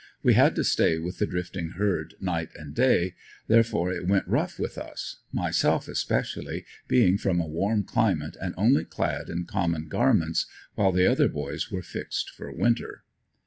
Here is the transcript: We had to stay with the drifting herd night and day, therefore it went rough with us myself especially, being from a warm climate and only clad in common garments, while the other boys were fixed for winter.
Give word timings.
We 0.23 0.33
had 0.33 0.55
to 0.55 0.63
stay 0.63 0.97
with 0.97 1.19
the 1.19 1.27
drifting 1.27 1.73
herd 1.77 2.15
night 2.19 2.49
and 2.55 2.73
day, 2.73 3.13
therefore 3.45 3.93
it 3.93 4.07
went 4.07 4.27
rough 4.27 4.57
with 4.57 4.75
us 4.79 5.17
myself 5.31 5.87
especially, 5.87 6.65
being 6.87 7.19
from 7.19 7.39
a 7.39 7.45
warm 7.45 7.83
climate 7.83 8.35
and 8.41 8.55
only 8.57 8.83
clad 8.85 9.29
in 9.29 9.45
common 9.45 9.89
garments, 9.89 10.47
while 10.73 10.91
the 10.91 11.05
other 11.05 11.27
boys 11.27 11.69
were 11.69 11.83
fixed 11.83 12.31
for 12.31 12.51
winter. 12.51 13.03